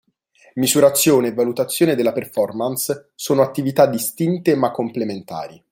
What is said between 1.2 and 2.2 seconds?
e valutazione della